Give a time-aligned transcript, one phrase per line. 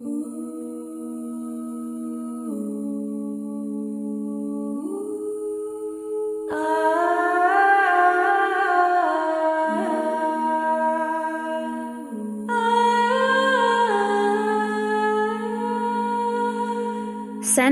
[0.00, 0.08] Send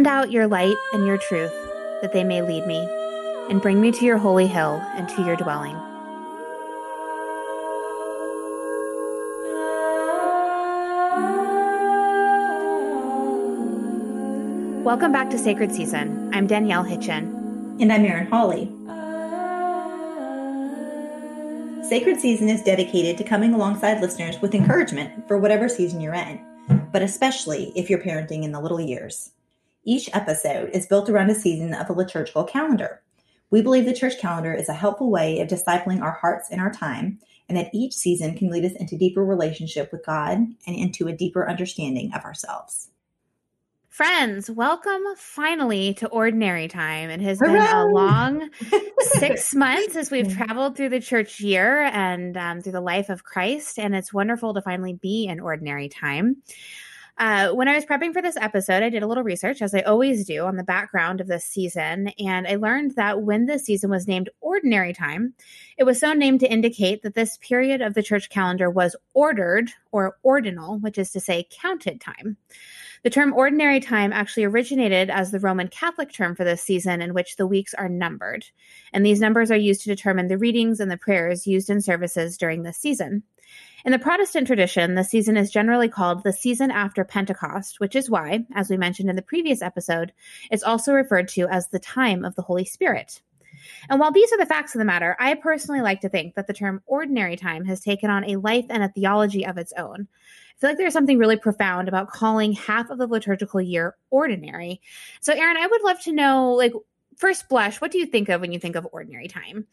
[0.07, 1.51] out your light and your truth,
[2.03, 2.87] that they may lead me,
[3.49, 5.79] and bring me to your holy hill and to your dwelling.
[14.89, 16.31] Welcome back to Sacred Season.
[16.33, 17.77] I'm Danielle Hitchin.
[17.79, 18.73] And I'm Erin Hawley.
[21.87, 26.43] Sacred Season is dedicated to coming alongside listeners with encouragement for whatever season you're in,
[26.91, 29.33] but especially if you're parenting in the little years.
[29.85, 33.03] Each episode is built around a season of a liturgical calendar.
[33.51, 36.73] We believe the church calendar is a helpful way of discipling our hearts and our
[36.73, 41.09] time, and that each season can lead us into deeper relationship with God and into
[41.09, 42.89] a deeper understanding of ourselves.
[43.99, 47.11] Friends, welcome finally to Ordinary Time.
[47.11, 48.49] It has been a long
[49.01, 53.25] six months as we've traveled through the church year and um, through the life of
[53.25, 56.37] Christ, and it's wonderful to finally be in Ordinary Time.
[57.19, 59.81] Uh, when I was prepping for this episode, I did a little research, as I
[59.81, 62.13] always do, on the background of this season.
[62.21, 65.35] And I learned that when this season was named Ordinary Time,
[65.77, 69.73] it was so named to indicate that this period of the church calendar was ordered
[69.91, 72.37] or ordinal, which is to say, counted time.
[73.05, 77.15] The term ordinary time actually originated as the Roman Catholic term for this season, in
[77.15, 78.47] which the weeks are numbered.
[78.93, 82.37] And these numbers are used to determine the readings and the prayers used in services
[82.37, 83.23] during this season.
[83.85, 88.11] In the Protestant tradition, the season is generally called the season after Pentecost, which is
[88.11, 90.13] why, as we mentioned in the previous episode,
[90.51, 93.23] it's also referred to as the time of the Holy Spirit.
[93.89, 96.47] And while these are the facts of the matter, I personally like to think that
[96.47, 100.09] the term ordinary time has taken on a life and a theology of its own.
[100.59, 104.81] Feel like there's something really profound about calling half of the liturgical year ordinary.
[105.21, 106.73] So, Erin, I would love to know, like,
[107.17, 109.67] first blush, what do you think of when you think of ordinary time?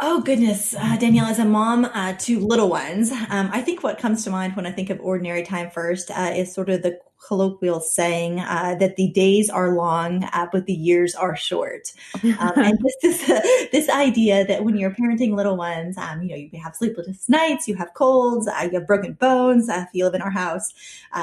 [0.00, 3.98] Oh goodness, uh, Danielle, as a mom uh, to little ones, um, I think what
[3.98, 6.98] comes to mind when I think of ordinary time first uh, is sort of the
[7.26, 11.92] colloquial saying uh, that the days are long, uh, but the years are short.
[12.22, 13.26] Um, and this is
[13.72, 17.66] this idea that when you're parenting little ones, um, you know, you have sleepless nights,
[17.66, 19.68] you have colds, uh, you have broken bones.
[19.68, 20.72] if you live in our house,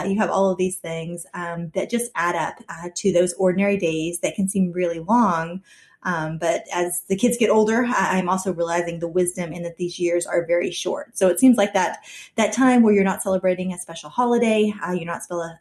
[0.06, 4.20] you have all of these things um, that just add up to those ordinary days
[4.20, 5.62] that can seem really long.
[6.04, 9.78] Um, but as the kids get older, I, am also realizing the wisdom in that
[9.78, 11.16] these years are very short.
[11.18, 12.00] So it seems like that
[12.36, 15.60] that time where you're not celebrating a special holiday, uh, you're not celebrating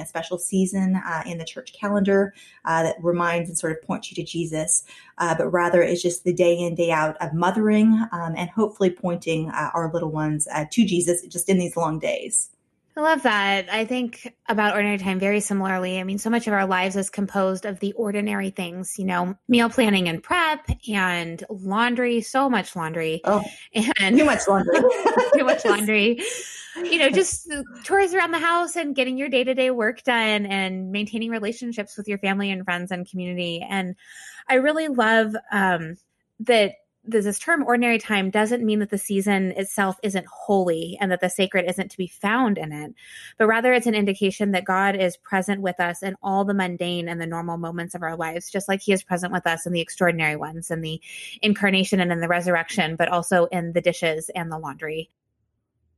[0.00, 4.10] a special season uh, in the church calendar uh, that reminds and sort of points
[4.10, 4.84] you to Jesus,
[5.18, 8.90] uh, but rather it's just the day in day out of mothering um, and hopefully
[8.90, 12.50] pointing uh, our little ones uh, to Jesus just in these long days.
[12.96, 13.66] I love that.
[13.72, 15.98] I think about ordinary time very similarly.
[15.98, 19.36] I mean, so much of our lives is composed of the ordinary things, you know,
[19.48, 23.20] meal planning and prep and laundry, so much laundry.
[23.24, 23.42] Oh,
[23.74, 24.78] and too much laundry.
[25.36, 26.20] too much laundry.
[26.76, 27.50] You know, just
[27.82, 31.96] chores around the house and getting your day to day work done and maintaining relationships
[31.96, 33.64] with your family and friends and community.
[33.68, 33.96] And
[34.48, 35.96] I really love um,
[36.40, 36.74] that
[37.06, 41.28] this term ordinary time doesn't mean that the season itself isn't holy and that the
[41.28, 42.94] sacred isn't to be found in it,
[43.38, 47.08] but rather it's an indication that God is present with us in all the mundane
[47.08, 49.72] and the normal moments of our lives, just like He is present with us in
[49.72, 51.00] the extraordinary ones, in the
[51.42, 55.10] incarnation and in the resurrection, but also in the dishes and the laundry.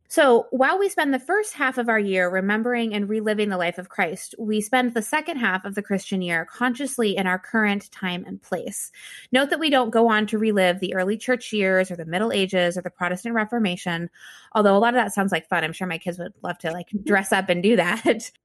[0.08, 3.78] So, while we spend the first half of our year remembering and reliving the life
[3.78, 7.90] of Christ, we spend the second half of the Christian year consciously in our current
[7.90, 8.92] time and place.
[9.32, 12.32] Note that we don't go on to relive the early church years or the Middle
[12.32, 14.08] Ages or the Protestant Reformation,
[14.52, 15.64] although a lot of that sounds like fun.
[15.64, 18.30] I'm sure my kids would love to like dress up and do that.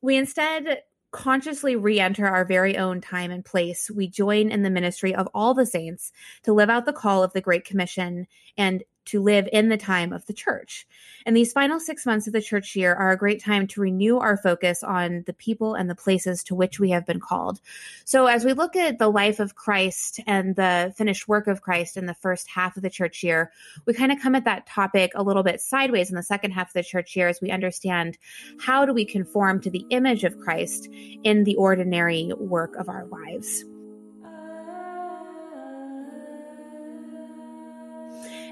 [0.00, 0.82] We instead
[1.12, 3.90] consciously re enter our very own time and place.
[3.90, 6.12] We join in the ministry of all the saints
[6.42, 8.26] to live out the call of the Great Commission
[8.58, 10.86] and to live in the time of the church.
[11.26, 14.18] And these final six months of the church year are a great time to renew
[14.18, 17.60] our focus on the people and the places to which we have been called.
[18.04, 21.96] So, as we look at the life of Christ and the finished work of Christ
[21.96, 23.52] in the first half of the church year,
[23.86, 26.68] we kind of come at that topic a little bit sideways in the second half
[26.68, 28.18] of the church year as we understand
[28.60, 30.88] how do we conform to the image of Christ
[31.22, 33.64] in the ordinary work of our lives.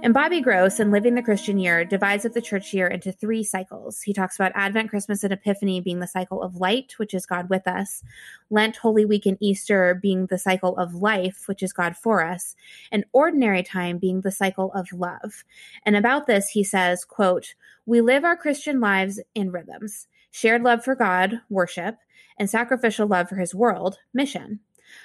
[0.05, 3.45] And Bobby Gross, in Living the Christian Year, divides up the church year into three
[3.45, 4.03] cycles.
[4.03, 7.49] He talks about Advent, Christmas, and Epiphany being the cycle of light, which is God
[7.49, 8.03] with us,
[8.51, 12.57] Lent, Holy Week, and Easter being the cycle of life, which is God for us,
[12.91, 15.45] and ordinary time being the cycle of love.
[15.87, 17.55] And about this, he says, quote,
[17.87, 21.99] We live our Christian lives in rhythms shared love for God, worship,
[22.39, 24.59] and sacrificial love for his world, mission.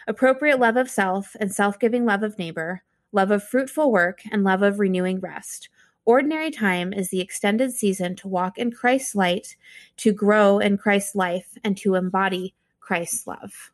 [0.07, 4.43] Appropriate love of self and self giving love of neighbor, love of fruitful work, and
[4.43, 5.69] love of renewing rest.
[6.05, 9.55] Ordinary time is the extended season to walk in Christ's light,
[9.97, 13.71] to grow in Christ's life, and to embody Christ's love.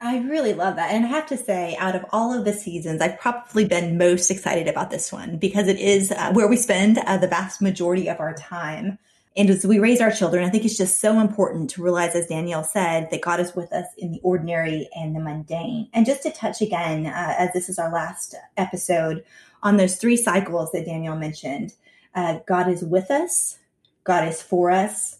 [0.00, 0.92] I really love that.
[0.92, 4.30] And I have to say, out of all of the seasons, I've probably been most
[4.30, 8.08] excited about this one because it is uh, where we spend uh, the vast majority
[8.08, 8.98] of our time.
[9.38, 12.26] And as we raise our children, I think it's just so important to realize, as
[12.26, 15.88] Danielle said, that God is with us in the ordinary and the mundane.
[15.94, 19.24] And just to touch again, uh, as this is our last episode,
[19.62, 21.74] on those three cycles that Danielle mentioned
[22.16, 23.58] uh, God is with us,
[24.02, 25.17] God is for us,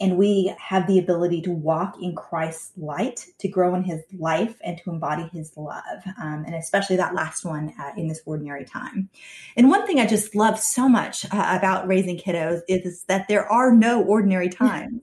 [0.00, 4.56] and we have the ability to walk in Christ's light, to grow in his life,
[4.62, 5.82] and to embody his love.
[6.20, 9.08] Um, and especially that last one uh, in this ordinary time.
[9.56, 13.50] And one thing I just love so much uh, about raising kiddos is that there
[13.50, 15.00] are no ordinary times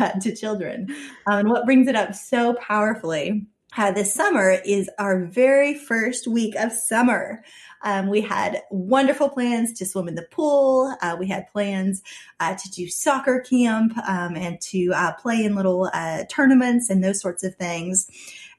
[0.00, 0.88] uh, to children.
[1.26, 3.46] Um, and what brings it up so powerfully
[3.76, 7.44] uh, this summer is our very first week of summer.
[7.82, 10.94] Um, we had wonderful plans to swim in the pool.
[11.00, 12.02] Uh, we had plans
[12.40, 17.02] uh, to do soccer camp um, and to uh, play in little uh, tournaments and
[17.02, 18.08] those sorts of things.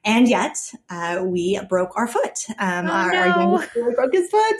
[0.04, 0.56] And yet,
[0.88, 2.46] uh, we broke our foot.
[2.58, 3.58] Um, oh, our, no.
[3.58, 4.56] our broke his foot.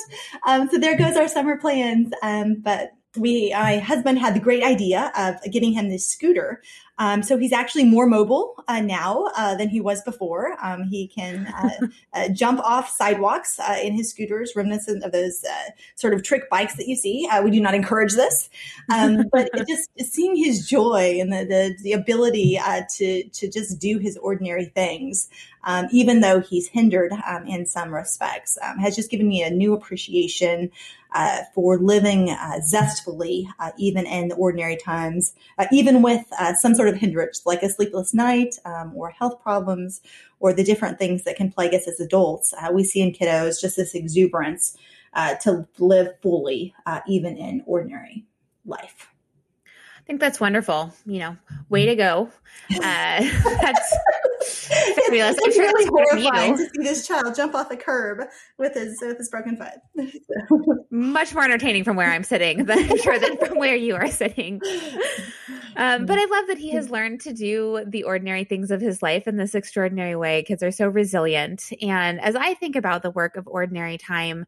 [0.46, 2.12] Um, so there goes our summer plans.
[2.22, 6.62] Um, but we, my husband had the great idea of getting him this scooter
[7.00, 10.54] um, so he's actually more mobile uh, now uh, than he was before.
[10.62, 15.42] Um, he can uh, uh jump off sidewalks uh, in his scooters, reminiscent of those
[15.42, 17.26] uh, sort of trick bikes that you see.
[17.42, 18.50] we do not encourage this,
[18.92, 22.60] um, but just seeing his joy and the the, the ability
[22.96, 25.30] to to just do his ordinary things,
[25.64, 29.50] um, even though he's hindered um, in some respects, um, has just given me a
[29.50, 30.70] new appreciation
[31.12, 36.54] uh, for living uh, zestfully, uh, even in the ordinary times, uh, even with uh,
[36.54, 40.00] some sort of hindrance like a sleepless night um, or health problems
[40.40, 42.52] or the different things that can plague us as adults.
[42.60, 44.76] Uh, we see in kiddos just this exuberance
[45.40, 46.74] to live fully,
[47.08, 48.24] even in ordinary
[48.64, 49.08] life.
[49.66, 50.92] I think that's wonderful.
[51.06, 51.36] You know,
[51.68, 52.30] way to go.
[52.70, 53.96] that's
[54.96, 58.28] It's, I'm really horrifying to see this child jump off a curb
[58.58, 60.12] with his with his broken foot.
[60.90, 64.60] Much more entertaining from where I'm sitting than sure than from where you are sitting.
[65.76, 69.02] Um, but I love that he has learned to do the ordinary things of his
[69.02, 70.42] life in this extraordinary way.
[70.42, 71.62] Kids are so resilient.
[71.80, 74.46] And as I think about the work of ordinary time,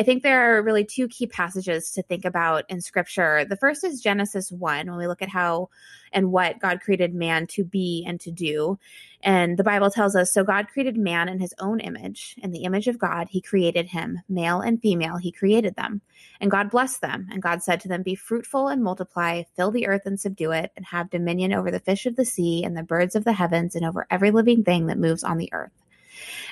[0.00, 3.44] I think there are really two key passages to think about in scripture.
[3.44, 5.68] The first is Genesis 1, when we look at how
[6.10, 8.78] and what God created man to be and to do.
[9.22, 12.34] And the Bible tells us so God created man in his own image.
[12.38, 16.00] In the image of God, he created him, male and female, he created them.
[16.40, 17.28] And God blessed them.
[17.30, 20.72] And God said to them, Be fruitful and multiply, fill the earth and subdue it,
[20.76, 23.76] and have dominion over the fish of the sea and the birds of the heavens
[23.76, 25.79] and over every living thing that moves on the earth.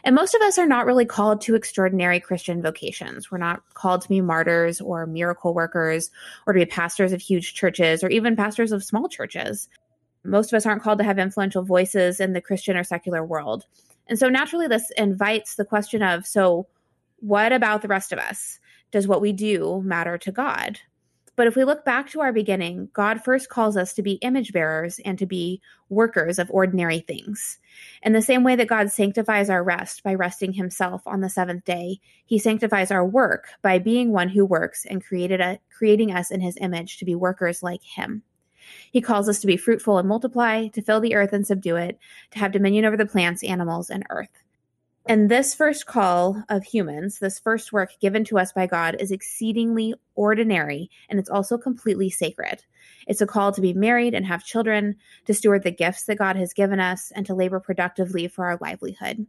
[0.04, 3.30] And most of us are not really called to extraordinary Christian vocations.
[3.30, 6.10] We're not called to be martyrs or miracle workers
[6.46, 9.68] or to be pastors of huge churches or even pastors of small churches.
[10.24, 13.66] Most of us aren't called to have influential voices in the Christian or secular world.
[14.08, 16.66] And so naturally, this invites the question of so,
[17.20, 18.58] what about the rest of us?
[18.90, 20.78] Does what we do matter to God?
[21.38, 24.52] But if we look back to our beginning, God first calls us to be image
[24.52, 27.60] bearers and to be workers of ordinary things.
[28.02, 31.64] In the same way that God sanctifies our rest by resting himself on the seventh
[31.64, 36.32] day, he sanctifies our work by being one who works and created a, creating us
[36.32, 38.24] in his image to be workers like him.
[38.90, 42.00] He calls us to be fruitful and multiply, to fill the earth and subdue it,
[42.32, 44.42] to have dominion over the plants, animals, and earth.
[45.08, 49.10] And this first call of humans, this first work given to us by God, is
[49.10, 52.62] exceedingly ordinary and it's also completely sacred.
[53.06, 56.36] It's a call to be married and have children, to steward the gifts that God
[56.36, 59.26] has given us, and to labor productively for our livelihood.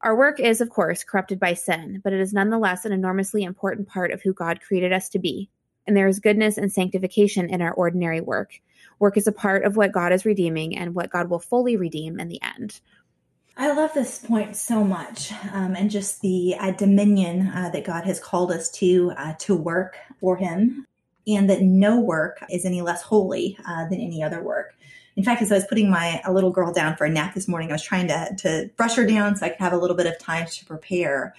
[0.00, 3.88] Our work is, of course, corrupted by sin, but it is nonetheless an enormously important
[3.88, 5.50] part of who God created us to be.
[5.88, 8.60] And there is goodness and sanctification in our ordinary work.
[9.00, 12.20] Work is a part of what God is redeeming and what God will fully redeem
[12.20, 12.80] in the end.
[13.58, 18.04] I love this point so much, um, and just the uh, dominion uh, that God
[18.04, 20.86] has called us to uh, to work for Him,
[21.26, 24.74] and that no work is any less holy uh, than any other work.
[25.16, 27.48] In fact, as I was putting my a little girl down for a nap this
[27.48, 29.96] morning, I was trying to to brush her down so I could have a little
[29.96, 31.34] bit of time to prepare.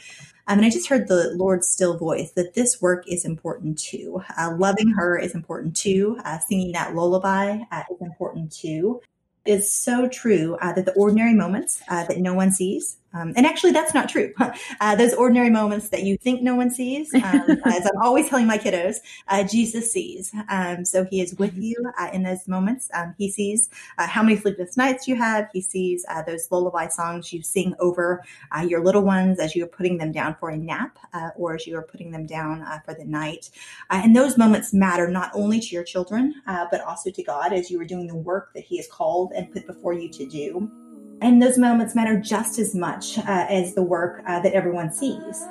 [0.48, 4.24] Um, and I just heard the Lord's still voice that this work is important too.
[4.36, 6.18] Uh, loving her is important too.
[6.26, 9.02] Uh, singing that lullaby uh, is important too.
[9.48, 13.46] It's so true uh, that the ordinary moments uh, that no one sees, um, and
[13.46, 14.34] actually, that's not true.
[14.80, 17.24] Uh, those ordinary moments that you think no one sees, um,
[17.66, 18.98] as I'm always telling my kiddos,
[19.28, 20.34] uh, Jesus sees.
[20.50, 22.90] Um, so he is with you uh, in those moments.
[22.94, 25.48] Um, he sees uh, how many sleepless nights you have.
[25.52, 28.24] He sees uh, those lullaby songs you sing over
[28.56, 30.98] uh, your little ones as you are putting them down for a nap
[31.36, 33.50] or as you are putting them down for the night.
[33.90, 37.80] and those moments matter not only to your children, but also to God as you
[37.82, 40.87] are doing the work that he has called and put before you to do.
[41.22, 45.44] And those moments matter just as much uh, as the work uh, that everyone sees.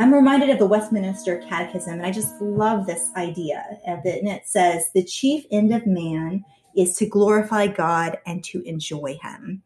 [0.00, 3.78] I'm reminded of the Westminster Catechism, and I just love this idea.
[3.86, 6.44] And it says, The chief end of man
[6.76, 9.62] is to glorify God and to enjoy Him.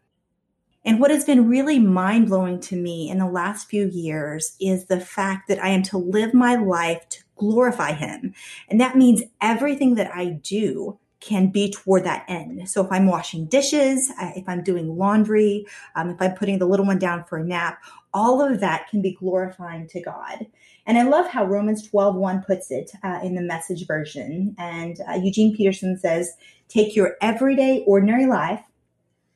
[0.84, 4.84] And what has been really mind blowing to me in the last few years is
[4.84, 8.34] the fact that I am to live my life to glorify Him.
[8.68, 12.68] And that means everything that I do can be toward that end.
[12.68, 16.86] So if I'm washing dishes, if I'm doing laundry, um, if I'm putting the little
[16.86, 17.82] one down for a nap,
[18.14, 20.46] all of that can be glorifying to God.
[20.86, 24.54] And I love how Romans 12, 1 puts it uh, in the message version.
[24.58, 26.34] And uh, Eugene Peterson says,
[26.68, 28.62] take your everyday, ordinary life,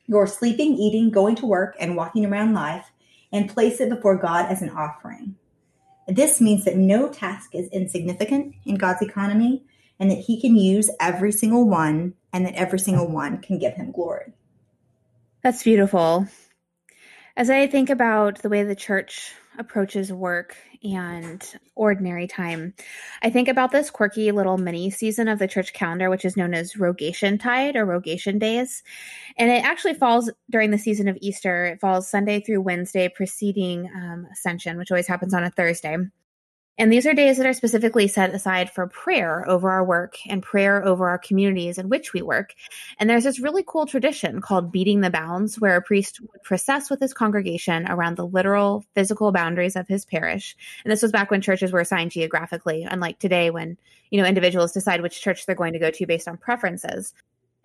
[0.07, 2.91] your sleeping, eating, going to work, and walking around life,
[3.31, 5.35] and place it before God as an offering.
[6.07, 9.63] This means that no task is insignificant in God's economy
[10.03, 13.73] and that he can use every single one and that every single one can give
[13.75, 14.33] him glory.
[15.41, 16.27] That's beautiful.
[17.37, 21.41] As I think about the way the church approaches work and
[21.73, 22.73] ordinary time,
[23.21, 26.53] I think about this quirky little mini season of the church calendar, which is known
[26.53, 28.83] as Rogation Tide or Rogation Days.
[29.37, 31.63] And it actually falls during the season of Easter.
[31.67, 35.95] It falls Sunday through Wednesday preceding um, Ascension, which always happens on a Thursday.
[36.77, 40.41] And these are days that are specifically set aside for prayer over our work and
[40.41, 42.55] prayer over our communities in which we work.
[42.97, 46.89] And there's this really cool tradition called beating the bounds, where a priest would process
[46.89, 50.55] with his congregation around the literal physical boundaries of his parish.
[50.83, 53.77] And this was back when churches were assigned geographically, unlike today when,
[54.09, 57.13] you know, individuals decide which church they're going to go to based on preferences.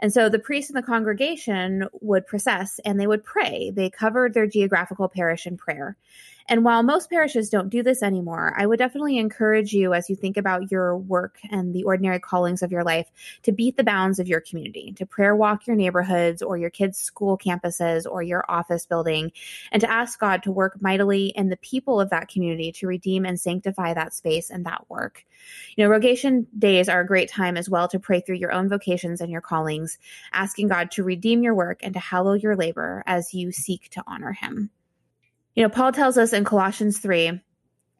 [0.01, 3.73] And so the priest and the congregation would process and they would pray.
[3.75, 5.97] They covered their geographical parish in prayer.
[6.49, 10.17] And while most parishes don't do this anymore, I would definitely encourage you as you
[10.17, 13.11] think about your work and the ordinary callings of your life
[13.43, 16.99] to beat the bounds of your community, to prayer walk your neighborhoods or your kids'
[16.99, 19.31] school campuses or your office building,
[19.73, 23.27] and to ask God to work mightily in the people of that community to redeem
[23.27, 25.27] and sanctify that space and that work.
[25.77, 28.71] You know, rogation days are a great time as well to pray through your own
[28.71, 29.99] vocations and your callings,
[30.33, 34.03] asking God to redeem your work and to hallow your labor as you seek to
[34.07, 34.71] honor him.
[35.59, 37.41] You know, Paul tells us in Colossians 3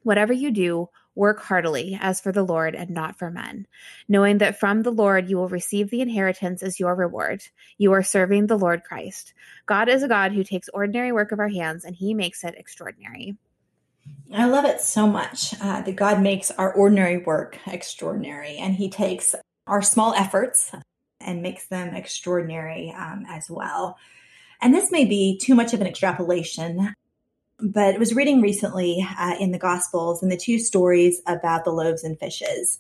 [0.05, 3.67] whatever you do, work heartily as for the Lord and not for men,
[4.07, 7.43] knowing that from the Lord you will receive the inheritance as your reward.
[7.77, 9.35] You are serving the Lord Christ.
[9.67, 12.55] God is a God who takes ordinary work of our hands and he makes it
[12.57, 13.37] extraordinary.
[14.33, 18.89] I love it so much uh, that God makes our ordinary work extraordinary and he
[18.89, 19.35] takes
[19.67, 20.71] our small efforts
[21.21, 23.99] and makes them extraordinary um, as well.
[24.63, 26.95] And this may be too much of an extrapolation,
[27.61, 31.73] but I was reading recently uh, in the Gospels and the two stories about the
[31.73, 32.79] loaves and fishes.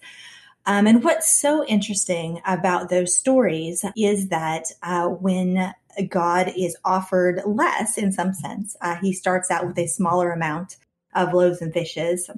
[0.66, 5.74] Um, and what's so interesting about those stories is that uh, when
[6.08, 10.76] God is offered less, in some sense, uh, he starts out with a smaller amount
[11.14, 12.30] of loaves and fishes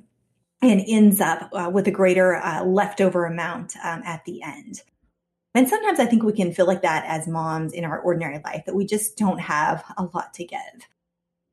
[0.63, 4.83] and ends up uh, with a greater uh, leftover amount um, at the end.
[5.55, 8.65] And sometimes I think we can feel like that as moms in our ordinary life,
[8.67, 10.59] that we just don't have a lot to give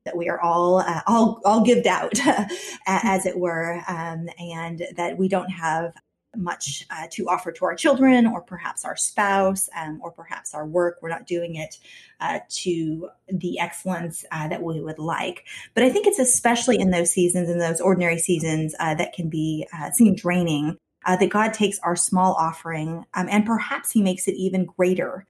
[0.08, 2.18] that we are all uh, all all gived out,
[2.86, 5.92] as it were, um, and that we don't have
[6.34, 10.66] much uh, to offer to our children or perhaps our spouse um, or perhaps our
[10.66, 10.98] work.
[11.02, 11.76] We're not doing it
[12.20, 15.44] uh, to the excellence uh, that we would like.
[15.74, 19.28] But I think it's especially in those seasons, in those ordinary seasons, uh, that can
[19.28, 20.78] be uh, seem draining.
[21.06, 25.24] Uh, that God takes our small offering um, and perhaps He makes it even greater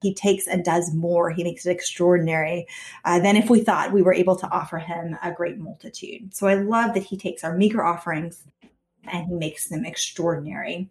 [0.00, 1.30] he takes and does more.
[1.30, 2.66] He makes it extraordinary
[3.04, 6.34] uh, than if we thought we were able to offer him a great multitude.
[6.34, 8.44] So I love that he takes our meager offerings
[9.04, 10.88] and he makes them extraordinary.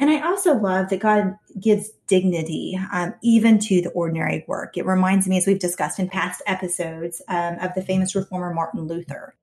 [0.00, 4.76] And I also love that God gives dignity um, even to the ordinary work.
[4.76, 8.82] It reminds me, as we've discussed in past episodes, um, of the famous reformer Martin
[8.82, 9.34] Luther.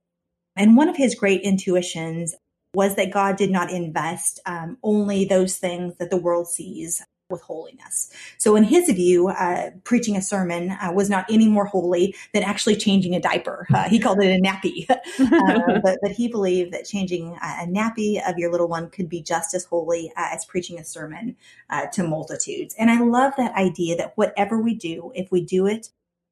[0.56, 2.36] And one of his great intuitions
[2.74, 7.42] was that God did not invest um, only those things that the world sees with
[7.42, 8.12] holiness.
[8.38, 12.44] So, in his view, uh, preaching a sermon uh, was not any more holy than
[12.44, 13.68] actually changing a diaper.
[13.74, 18.22] Uh, he called it a nappy, uh, but, but, he believed that changing a nappy
[18.30, 21.36] of your little one could be just as holy uh, as preaching a sermon
[21.70, 22.76] uh, to multitudes.
[22.78, 25.90] And I love that idea that whatever we do, if we do it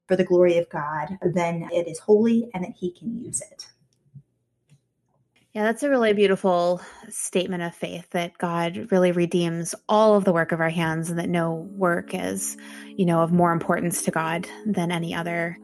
[0.08, 3.68] for the glory of God, then it is holy and that He can use it.
[5.54, 6.80] Yeah, that's a really beautiful
[7.10, 11.18] statement of faith that God really redeems all of the work of our hands and
[11.18, 12.56] that no work is,
[12.96, 15.58] you know, of more importance to God than any other.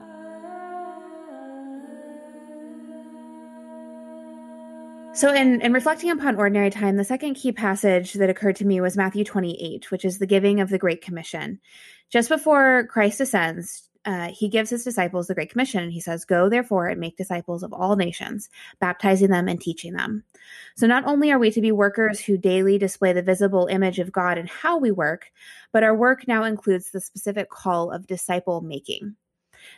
[5.14, 8.82] So, in, in reflecting upon ordinary time, the second key passage that occurred to me
[8.82, 11.60] was Matthew 28, which is the giving of the Great Commission.
[12.10, 15.84] Just before Christ ascends, uh, he gives his disciples the Great Commission.
[15.84, 19.94] And he says, Go therefore and make disciples of all nations, baptizing them and teaching
[19.94, 20.24] them.
[20.76, 24.12] So not only are we to be workers who daily display the visible image of
[24.12, 25.32] God in how we work,
[25.72, 29.16] but our work now includes the specific call of disciple making.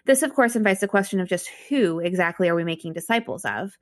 [0.06, 3.78] This, of course, invites the question of just who exactly are we making disciples of?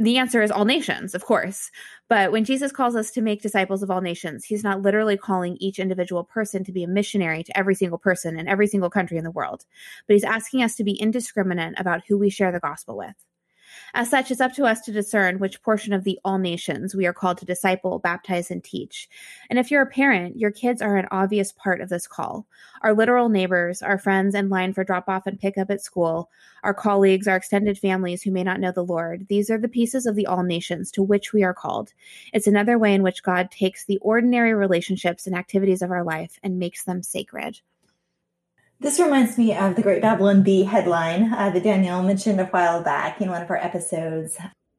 [0.00, 1.70] The answer is all nations, of course.
[2.08, 5.58] But when Jesus calls us to make disciples of all nations, he's not literally calling
[5.60, 9.18] each individual person to be a missionary to every single person in every single country
[9.18, 9.66] in the world,
[10.06, 13.14] but he's asking us to be indiscriminate about who we share the gospel with.
[13.94, 17.06] As such, it's up to us to discern which portion of the all nations we
[17.06, 19.08] are called to disciple, baptize, and teach.
[19.48, 22.46] And if you're a parent, your kids are an obvious part of this call.
[22.82, 26.30] Our literal neighbors, our friends in line for drop off and pick up at school,
[26.62, 30.06] our colleagues, our extended families who may not know the Lord, these are the pieces
[30.06, 31.92] of the all nations to which we are called.
[32.32, 36.38] It's another way in which God takes the ordinary relationships and activities of our life
[36.42, 37.60] and makes them sacred.
[38.80, 42.82] This reminds me of the Great Babylon Bee headline uh, that Danielle mentioned a while
[42.82, 44.38] back in one of our episodes.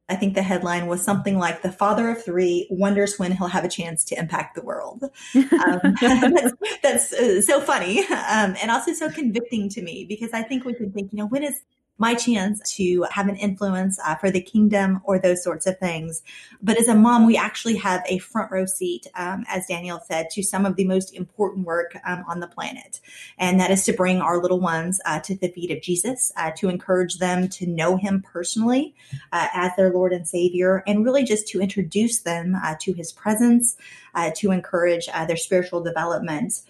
[0.09, 3.63] I think the headline was something like "The father of three wonders when he'll have
[3.63, 5.03] a chance to impact the world."
[5.35, 10.41] Um, that's, that's uh, so funny um, and also so convicting to me because I
[10.41, 11.61] think we can think, you know, when is
[12.01, 16.23] my chance to have an influence uh, for the kingdom or those sorts of things.
[16.59, 20.31] But as a mom, we actually have a front row seat, um, as Danielle said,
[20.31, 22.99] to some of the most important work um, on the planet.
[23.37, 26.49] And that is to bring our little ones uh, to the feet of Jesus, uh,
[26.57, 28.95] to encourage them to know him personally
[29.31, 33.11] uh, as their Lord and Savior, and really just to introduce them uh, to his
[33.11, 33.77] presence,
[34.15, 36.61] uh, to encourage their spiritual development.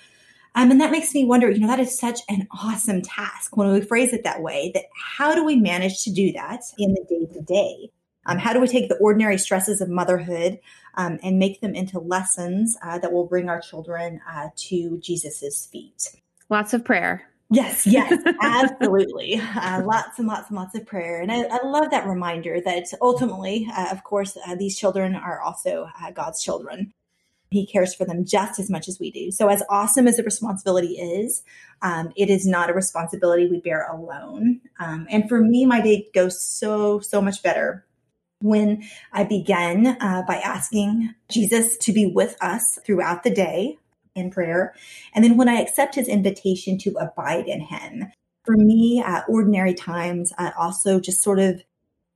[0.55, 3.71] Um, and that makes me wonder, you know, that is such an awesome task when
[3.71, 7.05] we phrase it that way, that how do we manage to do that in the
[7.07, 7.91] day to day?
[8.25, 10.59] How do we take the ordinary stresses of motherhood
[10.95, 15.65] um, and make them into lessons uh, that will bring our children uh, to Jesus's
[15.65, 16.09] feet?
[16.49, 17.23] Lots of prayer.
[17.49, 19.41] Yes, yes, absolutely.
[19.55, 21.21] Uh, lots and lots and lots of prayer.
[21.21, 25.41] And I, I love that reminder that ultimately, uh, of course, uh, these children are
[25.41, 26.93] also uh, God's children.
[27.51, 29.29] He cares for them just as much as we do.
[29.29, 31.43] So, as awesome as the responsibility is,
[31.81, 34.61] um, it is not a responsibility we bear alone.
[34.79, 37.85] Um, and for me, my day goes so, so much better
[38.41, 43.77] when I begin uh, by asking Jesus to be with us throughout the day
[44.15, 44.73] in prayer.
[45.13, 48.11] And then when I accept his invitation to abide in him.
[48.43, 51.61] For me, at ordinary times, I also just sort of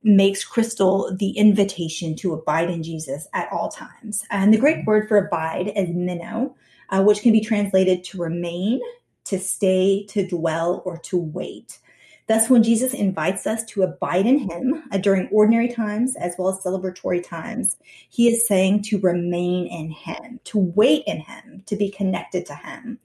[0.06, 4.24] makes crystal the invitation to abide in Jesus at all times.
[4.30, 6.54] And the Greek word for abide is meno,
[6.90, 8.80] uh, which can be translated to remain,
[9.24, 11.80] to stay, to dwell, or to wait.
[12.28, 16.48] Thus, when Jesus invites us to abide in Him uh, during ordinary times as well
[16.48, 17.76] as celebratory times,
[18.08, 22.54] He is saying to remain in Him, to wait in Him, to be connected to
[22.54, 23.00] Him.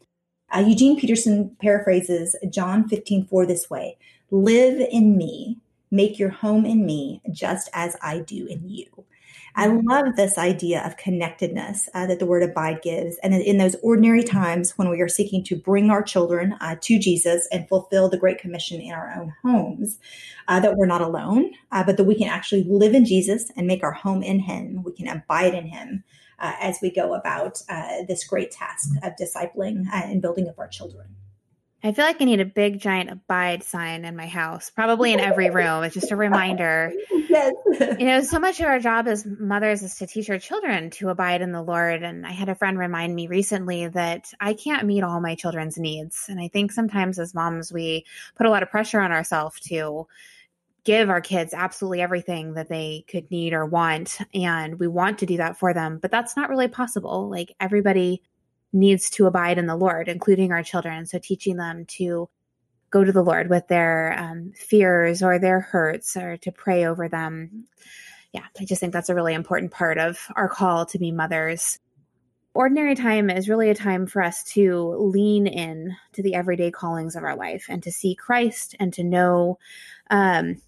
[0.54, 3.98] Uh, Eugene Peterson paraphrases John 15 4 this way
[4.30, 5.58] Live in me,
[5.92, 8.86] Make your home in me just as I do in you.
[9.56, 9.88] I mm-hmm.
[9.88, 13.18] love this idea of connectedness uh, that the word abide gives.
[13.18, 17.00] And in those ordinary times when we are seeking to bring our children uh, to
[17.00, 20.00] Jesus and fulfill the Great Commission in our own homes,
[20.48, 23.68] uh, that we're not alone, uh, but that we can actually live in Jesus and
[23.68, 24.84] make our home in Him.
[24.84, 26.04] We can abide in Him
[26.40, 30.68] uh, as we go about uh, this great task of discipling and building up our
[30.68, 31.16] children.
[31.84, 35.20] I feel like I need a big giant abide sign in my house, probably in
[35.20, 35.84] every room.
[35.84, 36.94] It's just a reminder.
[37.10, 37.54] Yes.
[37.80, 41.10] You know, so much of our job as mothers is to teach our children to
[41.10, 42.04] abide in the Lord.
[42.04, 45.78] And I had a friend remind me recently that I can't meet all my children's
[45.78, 46.26] needs.
[46.30, 50.08] And I think sometimes as moms, we put a lot of pressure on ourselves to
[50.84, 54.20] give our kids absolutely everything that they could need or want.
[54.34, 57.30] And we want to do that for them, but that's not really possible.
[57.30, 58.22] Like everybody
[58.74, 61.06] needs to abide in the Lord, including our children.
[61.06, 62.30] So teaching them to
[62.90, 67.08] go to the Lord with their um, fears or their hurts or to pray over
[67.08, 67.66] them.
[68.34, 71.80] Yeah, I just think that's a really important part of our call to be mothers.
[72.54, 77.16] ordinary time is really a time for us to lean in to the everyday callings
[77.16, 79.58] of our life and to see Christ and to know
[80.10, 80.62] um,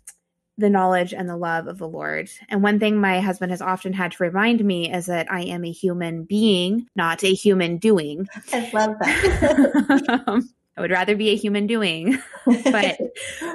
[0.58, 2.30] the knowledge and the love of the Lord.
[2.50, 5.66] And one thing my husband has often had to remind me is that I am
[5.66, 8.28] a human being, not a human doing.
[8.52, 10.44] I love that.
[10.78, 12.18] I would rather be a human doing.
[12.46, 13.00] but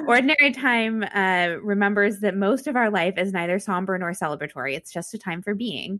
[0.07, 4.75] ordinary time uh, remembers that most of our life is neither somber nor celebratory.
[4.75, 5.99] It's just a time for being.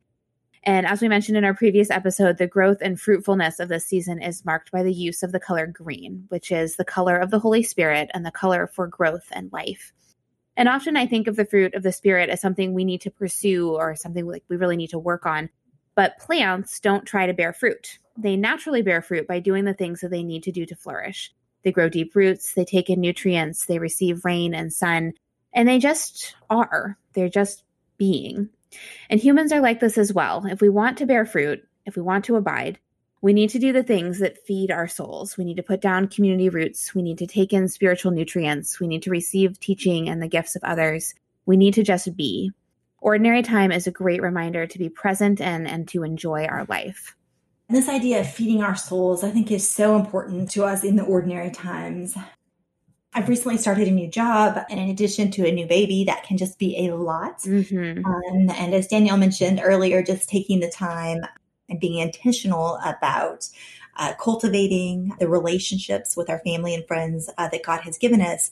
[0.64, 4.22] And as we mentioned in our previous episode, the growth and fruitfulness of this season
[4.22, 7.40] is marked by the use of the color green, which is the color of the
[7.40, 9.94] Holy Spirit and the color for growth and life.
[10.60, 13.10] And often I think of the fruit of the Spirit as something we need to
[13.10, 15.50] pursue or something like we really need to work on.
[15.96, 17.98] But plants don't try to bear fruit.
[18.18, 21.34] They naturally bear fruit by doing the things that they need to do to flourish.
[21.64, 25.14] They grow deep roots, they take in nutrients, they receive rain and sun,
[25.54, 26.98] and they just are.
[27.14, 27.64] They're just
[27.98, 28.50] being.
[29.10, 30.46] And humans are like this as well.
[30.46, 32.80] If we want to bear fruit, if we want to abide,
[33.22, 35.38] we need to do the things that feed our souls.
[35.38, 36.96] We need to put down community roots.
[36.96, 38.80] We need to take in spiritual nutrients.
[38.80, 41.14] We need to receive teaching and the gifts of others.
[41.46, 42.52] We need to just be.
[43.02, 47.16] Ordinary time is a great reminder to be present in and to enjoy our life.
[47.70, 51.04] This idea of feeding our souls, I think, is so important to us in the
[51.04, 52.18] ordinary times.
[53.14, 56.38] I've recently started a new job, and in addition to a new baby, that can
[56.38, 57.40] just be a lot.
[57.40, 58.06] Mm-hmm.
[58.06, 61.22] Um, and as Danielle mentioned earlier, just taking the time
[61.70, 63.48] and being intentional about
[63.98, 68.52] uh, cultivating the relationships with our family and friends uh, that God has given us.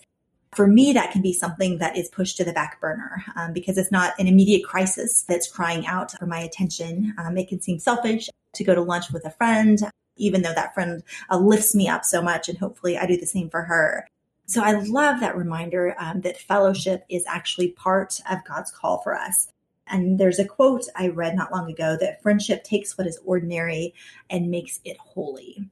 [0.54, 3.78] For me, that can be something that is pushed to the back burner um, because
[3.78, 7.14] it's not an immediate crisis that's crying out for my attention.
[7.18, 9.80] Um, it can seem selfish to go to lunch with a friend,
[10.18, 13.26] even though that friend uh, lifts me up so much, and hopefully I do the
[13.26, 14.08] same for her.
[14.46, 19.14] So I love that reminder um, that fellowship is actually part of God's call for
[19.14, 19.50] us.
[19.90, 23.94] And there's a quote I read not long ago that friendship takes what is ordinary
[24.30, 25.70] and makes it holy.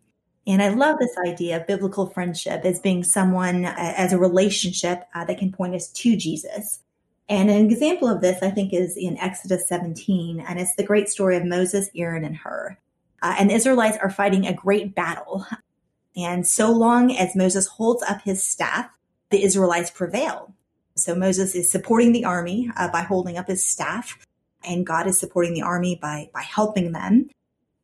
[0.47, 5.25] And I love this idea of biblical friendship as being someone, as a relationship uh,
[5.25, 6.81] that can point us to Jesus.
[7.27, 11.09] And an example of this, I think, is in Exodus 17, and it's the great
[11.09, 12.77] story of Moses, Aaron, and Hur.
[13.23, 15.45] Uh, and the Israelites are fighting a great battle.
[16.17, 18.89] And so long as Moses holds up his staff,
[19.31, 20.54] the Israelites prevail.
[20.97, 24.17] So Moses is supporting the army uh, by holding up his staff,
[24.63, 27.29] and God is supporting the army by by helping them.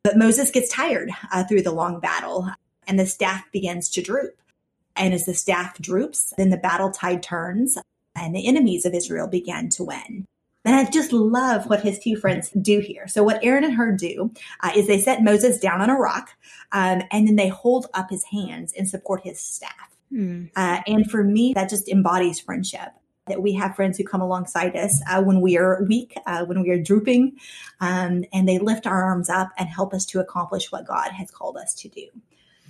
[0.02, 2.48] But Moses gets tired uh, through the long battle,
[2.86, 4.36] and the staff begins to droop.
[4.96, 7.78] And as the staff droops, then the battle tide turns,
[8.14, 10.26] and the enemies of Israel began to win.
[10.64, 13.08] And I just love what his two friends do here.
[13.08, 16.30] So what Aaron and Hur do uh, is they set Moses down on a rock,
[16.72, 19.96] um, and then they hold up his hands and support his staff.
[20.12, 20.50] Mm.
[20.54, 22.90] Uh, and for me, that just embodies friendship.
[23.28, 26.60] That we have friends who come alongside us uh, when we are weak, uh, when
[26.60, 27.36] we are drooping,
[27.80, 31.30] um, and they lift our arms up and help us to accomplish what God has
[31.30, 32.06] called us to do.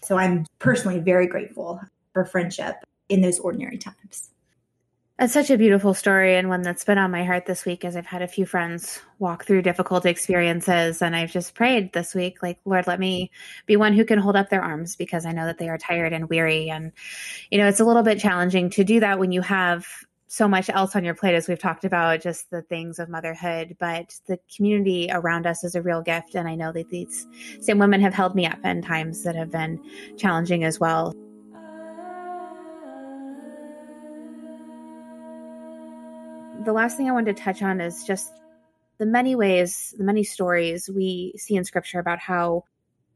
[0.03, 1.81] So I'm personally very grateful
[2.13, 2.77] for friendship
[3.09, 4.31] in those ordinary times.
[5.19, 7.97] It's such a beautiful story and one that's been on my heart this week as
[7.97, 11.01] I've had a few friends walk through difficult experiences.
[11.01, 13.31] And I've just prayed this week, like, Lord, let me
[13.67, 16.13] be one who can hold up their arms because I know that they are tired
[16.13, 16.71] and weary.
[16.71, 16.91] And,
[17.51, 19.87] you know, it's a little bit challenging to do that when you have
[20.33, 23.77] so much else on your plate, as we've talked about, just the things of motherhood.
[23.79, 26.35] But the community around us is a real gift.
[26.35, 27.27] And I know that these
[27.61, 29.79] same women have held me up in times that have been
[30.17, 31.13] challenging as well.
[36.65, 38.33] the last thing I wanted to touch on is just
[38.99, 42.65] the many ways, the many stories we see in scripture about how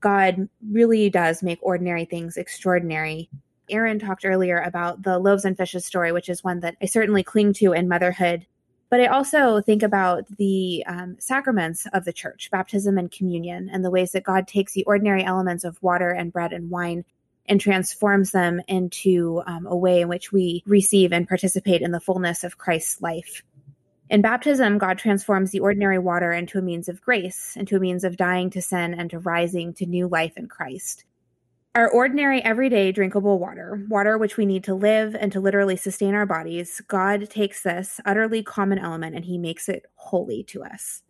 [0.01, 3.31] God really does make ordinary things extraordinary.
[3.71, 7.23] Erin talked earlier about the loaves and fishes story, which is one that I certainly
[7.23, 8.47] cling to in motherhood.
[8.89, 13.85] But I also think about the um, sacraments of the church, baptism and communion, and
[13.85, 17.05] the ways that God takes the ordinary elements of water and bread and wine
[17.49, 22.01] and transforms them into um, a way in which we receive and participate in the
[22.01, 23.43] fullness of Christ's life.
[24.09, 28.05] In baptism, God transforms the ordinary water into a means of grace, into a means
[28.05, 31.05] of dying to sin and to rising to new life in Christ.
[31.77, 36.15] Our ordinary, everyday drinkable water, water which we need to live and to literally sustain
[36.15, 41.03] our bodies, God takes this utterly common element and he makes it holy to us.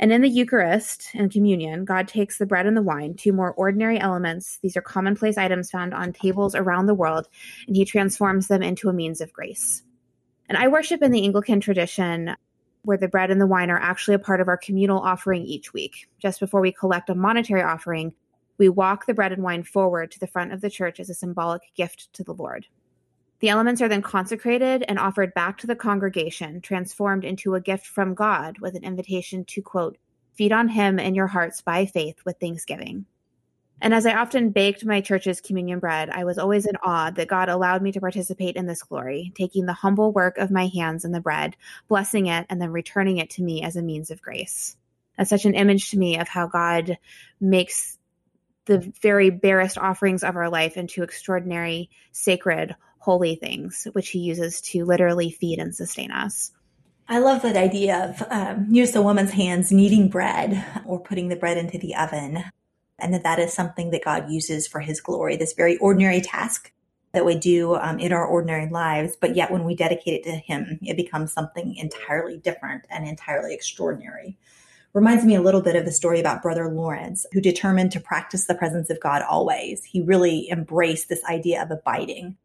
[0.00, 3.52] And in the Eucharist and communion, God takes the bread and the wine, two more
[3.52, 4.58] ordinary elements.
[4.60, 7.28] These are commonplace items found on tables around the world,
[7.68, 9.84] and he transforms them into a means of grace.
[10.48, 12.34] And I worship in the Anglican tradition
[12.82, 15.72] where the bread and the wine are actually a part of our communal offering each
[15.72, 16.08] week.
[16.18, 18.12] Just before we collect a monetary offering,
[18.62, 21.14] we walk the bread and wine forward to the front of the church as a
[21.14, 22.68] symbolic gift to the Lord.
[23.40, 27.84] The elements are then consecrated and offered back to the congregation, transformed into a gift
[27.84, 29.98] from God with an invitation to, quote,
[30.34, 33.06] Feed on him in your hearts by faith with thanksgiving.
[33.80, 37.26] And as I often baked my church's communion bread, I was always in awe that
[37.26, 41.04] God allowed me to participate in this glory, taking the humble work of my hands
[41.04, 41.56] in the bread,
[41.88, 44.76] blessing it, and then returning it to me as a means of grace.
[45.18, 46.96] That's such an image to me of how God
[47.40, 47.98] makes
[48.66, 54.60] the very barest offerings of our life into extraordinary, sacred, holy things, which he uses
[54.60, 56.52] to literally feed and sustain us.
[57.08, 61.36] I love that idea of um, use the woman's hands kneading bread or putting the
[61.36, 62.44] bread into the oven
[62.98, 66.72] and that that is something that God uses for his glory, this very ordinary task
[67.12, 70.36] that we do um, in our ordinary lives, but yet when we dedicate it to
[70.36, 74.38] him, it becomes something entirely different and entirely extraordinary.
[74.94, 78.44] Reminds me a little bit of the story about Brother Lawrence, who determined to practice
[78.44, 79.84] the presence of God always.
[79.84, 82.36] He really embraced this idea of abiding.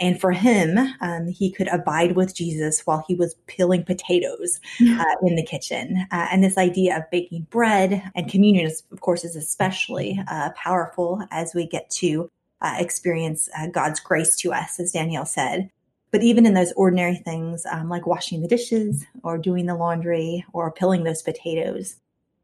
[0.00, 5.14] And for him, um, he could abide with Jesus while he was peeling potatoes uh,
[5.22, 6.06] in the kitchen.
[6.10, 10.50] Uh, and this idea of baking bread and communion, is, of course, is especially uh,
[10.56, 12.28] powerful as we get to
[12.62, 15.70] uh, experience uh, God's grace to us, as Danielle said.
[16.12, 20.44] But even in those ordinary things, um, like washing the dishes or doing the laundry
[20.52, 21.96] or peeling those potatoes,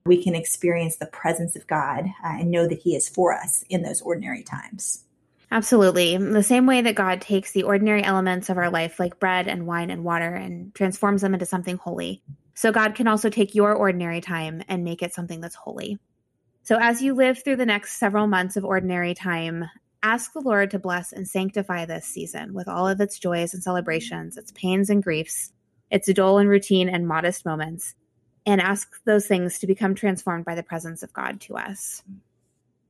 [0.07, 3.64] we can experience the presence of God uh, and know that He is for us
[3.68, 5.04] in those ordinary times.
[5.50, 6.16] Absolutely.
[6.16, 9.66] The same way that God takes the ordinary elements of our life, like bread and
[9.66, 12.22] wine and water, and transforms them into something holy.
[12.54, 15.98] So God can also take your ordinary time and make it something that's holy.
[16.64, 19.64] So as you live through the next several months of ordinary time,
[20.03, 23.63] ask the Lord to bless and sanctify this season with all of its joys and
[23.63, 25.53] celebrations, its pains and griefs,
[25.91, 27.95] its dull and routine and modest moments,
[28.47, 32.03] and ask those things to become transformed by the presence of God to us.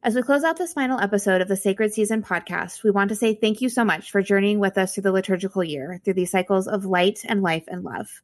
[0.02, 3.16] As we close out this final episode of the Sacred Season podcast, we want to
[3.16, 6.30] say thank you so much for journeying with us through the liturgical year, through these
[6.30, 8.22] cycles of light and life and love.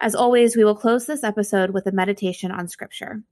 [0.00, 3.22] As always, we will close this episode with a meditation on Scripture.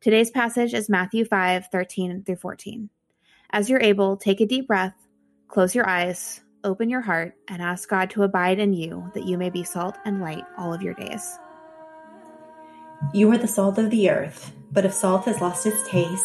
[0.00, 2.88] Today's passage is Matthew 5 13 through 14.
[3.52, 4.94] As you're able, take a deep breath,
[5.48, 9.36] close your eyes, open your heart, and ask God to abide in you that you
[9.36, 11.36] may be salt and light all of your days.
[13.12, 16.24] You are the salt of the earth, but if salt has lost its taste,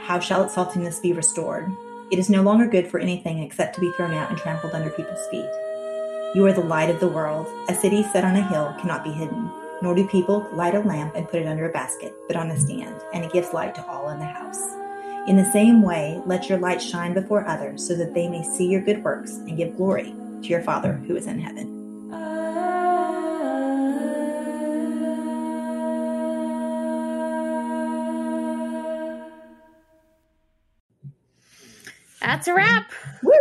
[0.00, 1.70] how shall its saltiness be restored?
[2.10, 4.90] It is no longer good for anything except to be thrown out and trampled under
[4.90, 5.50] people's feet.
[6.34, 7.46] You are the light of the world.
[7.68, 9.52] A city set on a hill cannot be hidden,
[9.82, 12.58] nor do people light a lamp and put it under a basket, but on a
[12.58, 14.85] stand, and it gives light to all in the house.
[15.26, 18.66] In the same way, let your light shine before others, so that they may see
[18.66, 21.72] your good works and give glory to your Father who is in heaven.
[32.20, 32.92] That's a wrap.
[33.22, 33.32] Woo!